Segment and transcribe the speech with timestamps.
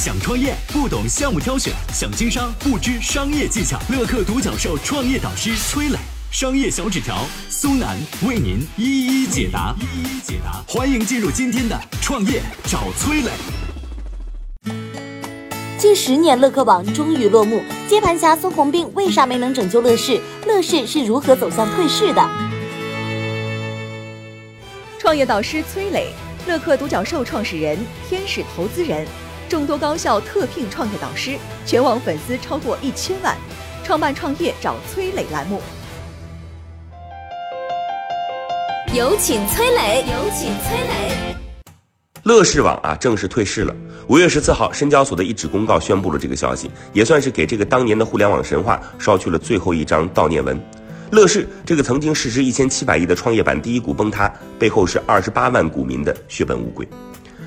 [0.00, 3.78] 想创业不懂项目挑选，想经商不知商业技巧。
[3.90, 5.98] 乐客独角兽创业导师崔磊，
[6.30, 7.18] 商业小纸条
[7.50, 9.76] 苏南为您一一解答。
[9.78, 13.30] 一一解答，欢迎进入今天的创业找崔磊。
[15.76, 20.18] 近十年，乐客网终于落幕，接盘侠孙宏斌为啥没能拯救乐视？
[20.46, 22.26] 乐视是如何走向退市的？
[24.98, 26.06] 创业导师崔磊。
[26.46, 27.78] 乐客独角兽创始人、
[28.08, 29.06] 天使投资人，
[29.50, 33.36] 众多高校特聘创业导师，全网粉丝超过一千万。
[33.82, 35.60] 创办创业找崔磊栏目，
[38.94, 41.34] 有请崔磊，有请崔磊。
[42.22, 43.74] 乐视网啊，正式退市了。
[44.06, 50.56] 五月十四号，深交所的一纸公告宣布了这个消息，也算是给这个当年的互联网神话捎去了最后一张悼念文。
[51.10, 56.88] 乐视这个曾经市值一千七百亿的创业板第一股崩塌，背后是二十八万股民的血本无归。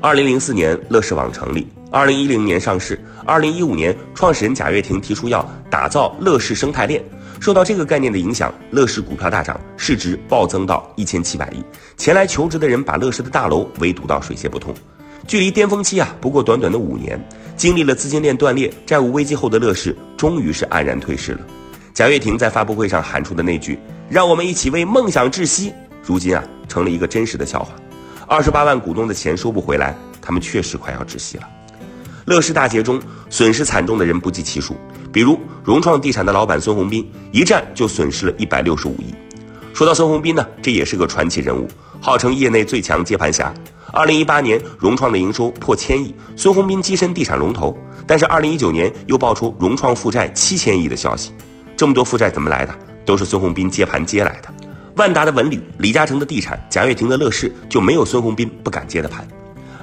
[0.00, 7.02] 二零零四年，乐视网成立，二零一零年上市，二零一五年，创始人贾跃亭提出要打造乐视生态链。
[7.40, 11.60] 受到这个概念的影响，乐视股票大涨，市值暴增到一千七百亿。
[11.96, 14.72] 前来求职的人把乐视的大楼围堵到水泄不通。
[15.26, 17.20] 距离巅峰期啊，不过短短的五年，
[17.56, 21.40] 经历了资金链断裂、债务危机后的乐视，终于是黯然退市了。
[21.92, 23.76] 贾跃亭在发布会上喊出的那句
[24.08, 25.72] “让我们一起为梦想窒息”，
[26.04, 27.74] 如今啊成了一个真实的笑话。
[28.28, 31.48] 二十八万股东的钱收不回来，他们确实快要窒息了。
[32.26, 34.76] 乐视大劫中损失惨重的人不计其数，
[35.10, 39.14] 比如融创地产的老板孙宏斌，一战就损失了一百六十五亿。
[39.72, 41.66] 说到孙宏斌呢，这也是个传奇人物，
[42.02, 43.50] 号称业内最强接盘侠。
[43.94, 47.74] 二零一八年融创的营收破千亿，孙宏斌跻身地产龙头，
[48.06, 51.32] 但是二零一九年又爆出融创负债七千亿的消息。
[51.74, 52.74] 这么多负债怎么来的？
[53.06, 54.52] 都是孙宏斌接盘接来的。
[54.98, 59.24] 万达的文旅、李嘉诚的地产、贾跃亭的乐视就没有孙宏斌不敢接的盘。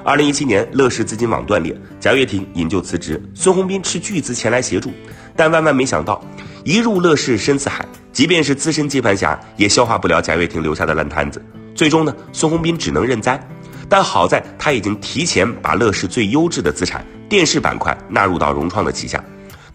[0.03, 4.91] 二零一七年，乐视资金网断裂，贾跃亭引咎辞职，孙宏斌斥巨资前来协助，
[5.33, 6.21] 但万万没想到，
[6.65, 11.41] 一入乐视深似海，即便是资深接盘侠也消化不了贾跃亭留下的烂摊子。
[11.73, 13.41] 最终呢，孙宏斌只能认栽。
[13.87, 19.23] 但好在他已经提前把乐视最优质的资产电视板块纳入到融创的旗下。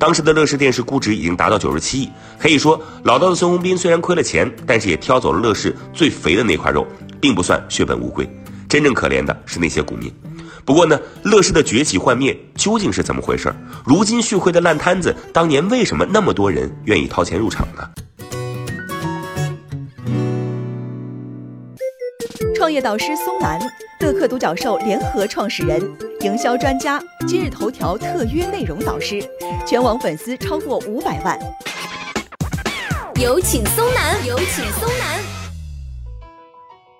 [0.00, 6.87] 当时的乐视电视估值已经达到九十七亿，可以说老道的孙宏斌虽然亏了钱，但是也挑走了乐视最肥的那块肉，
[7.21, 8.27] 并不算血本无归。
[8.66, 10.10] 真正可怜的是那些股民。
[10.65, 13.55] 不过呢，乐视的崛起幻灭究竟是怎么回事？
[13.84, 17.87] 如今血亏的烂摊子，当年为什么那么多人愿意掏钱入场呢？
[22.60, 23.59] 创业导师松南，
[24.00, 25.81] 乐客独角兽联合创始人。
[26.21, 29.19] 营销专家，今日头条特约内容导师，
[29.66, 31.41] 全网粉丝超过五百万。
[33.19, 35.19] 有请松南，有请松南。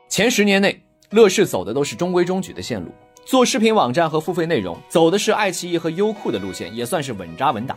[0.09, 2.91] 前十年内，乐视走的都是中规中矩的线路，
[3.27, 7.77] 做视频网站和付费内容，走的是爱奇艺和优酷的路线，也算是稳扎稳打。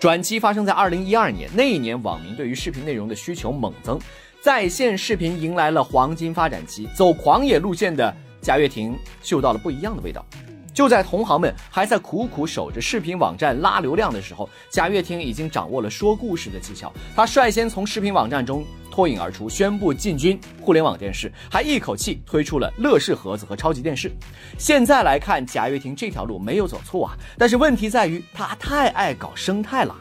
[0.00, 4.00] 转机发生在二零一二年，那一年网民对于视频内容的需求猛增，
[4.42, 10.26] 在线视频迎来了黄金发展期，走狂野路线的贾跃亭嗅到了不一样的味道。
[10.74, 16.92] 就在同行们还在苦苦守着视频网站拉流量的时候，贾跃亭已经掌握了说故事的技巧。
[17.14, 24.10] 他率先从视频网站中脱颖而出，宣布进军互联网电视，还一口气推出了乐视盒子和超级电视。
[24.58, 29.94] 现在来看，贾跃亭这条路没有走错啊，但是问题在于他太爱搞生态了。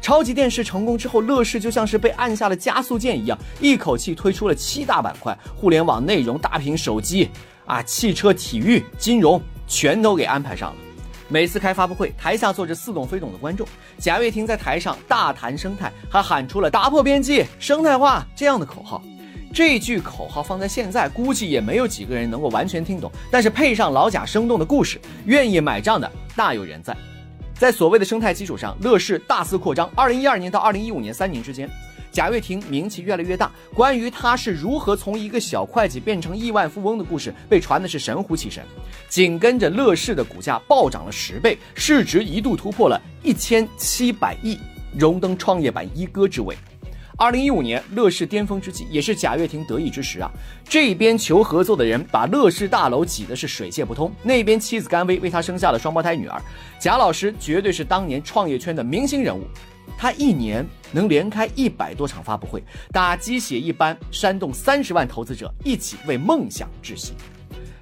[0.00, 7.28] 超级电视成功之后，乐视就像是被按下了加速键一样，一口气推出了七大板块：互联网、内容、大屏手机、
[7.64, 9.40] 啊汽车、体育、金融。
[9.68, 10.76] 全都给安排上了。
[11.26, 13.66] 每次开发布会，台下坐着似懂非懂的观众，
[13.98, 19.02] 贾跃亭在台上大谈生态，还喊出了“打破边际，生态化”这样的口号。
[19.52, 23.10] 这句口号放在现在，估计也没有几个人能够完全听懂。
[23.28, 26.96] 但是配上老贾生动的故事，愿意买账的大有人在。
[27.58, 29.90] 在所谓的生态基础上，乐视大肆扩张。
[29.94, 31.68] 二零一二年到二零一五年三年之间。
[32.12, 38.62] 贾跃亭名气越来越大，关于他是如何从一个小会计变成亿万富翁的故事被传的是神乎其神。
[39.08, 44.58] 紧跟着，乐视的股价暴涨了十倍，市值一度突破了一千七百亿，
[44.96, 46.56] 荣登创业板一哥之位。
[47.18, 50.30] 二零一五年，乐视巅峰之际，也是贾跃亭得意之时啊。
[50.68, 56.38] 这边求合作的人把乐视大楼挤得是水泄不通，那边妻子甘薇为他生下了双胞胎女儿。
[56.78, 59.44] 贾老师绝对是当年创业圈的明星人物。
[59.96, 67.14] 他一年能连开一百多场发布会，打鸡血一般煽动三十万投资者一起为梦想窒息。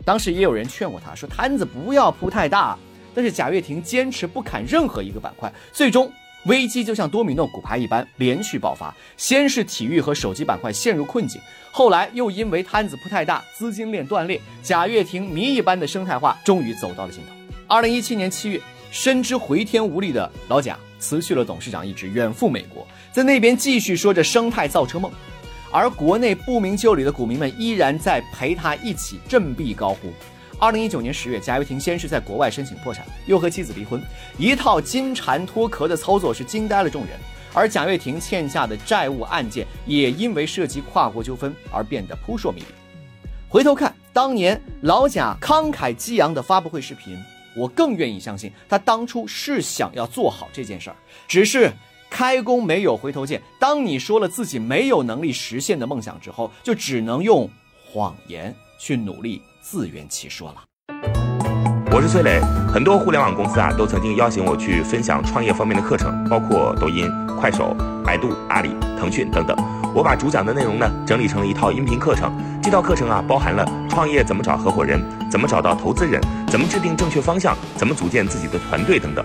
[0.05, 2.79] 当时也有人劝过他说摊子不要铺太大，
[3.13, 6.13] 但是贾跃亭坚持不砍任何一个板块，最终
[6.47, 8.95] 危机就像多米诺骨牌一般连续爆发。
[9.17, 11.41] 先是体育和手机板块陷入困境，
[11.73, 17.33] 后来又因为摊子铺太大，资金链断裂，贾跃亭谜一般的生态化终于走到了尽头。
[17.67, 18.61] 二零一七年七月，
[18.91, 25.11] 深知回天无力的老贾辞去了董事长一职，远赴美国，在那边继续说着生态造车梦。
[25.73, 30.13] 而国内不明就里的股民们依然在陪他一起振臂高呼。
[30.59, 34.03] 二零一九年十月，贾跃亭先是在国外申请破产，又和妻子离婚，
[34.39, 37.19] 一套金蝉脱壳的操作是惊呆了众人。
[37.53, 42.67] 而贾跃亭欠下的债务案件也因为涉及跨国纠纷而变得扑朔迷离。
[43.49, 47.17] 回头看当年老贾慷慨激昂的发布会视频，
[47.57, 50.97] 我更愿意相信他当初是想要做好这件事儿，
[51.29, 51.73] 只是。
[52.11, 53.43] 开弓没有回头箭。
[53.59, 57.51] 当你说了自己没有能力实现的梦想之后，就只能用
[57.85, 58.55] 谎言
[58.87, 60.57] 去努力自圆其说了。
[61.91, 62.39] 我是崔磊，
[62.71, 67.11] 很多互联网公司啊都曾经邀请我去分享创业方面的课程，包括抖音、
[67.41, 69.57] 快手、百度、阿里、腾讯等等。
[69.95, 72.31] 我把主讲的内容呢整理成了一套音频课程，
[72.63, 79.25] 这套课程啊包含了创业怎么找合伙人、怎么找到投资人、怎么制定正确方向、怎么组建自己的团队等等。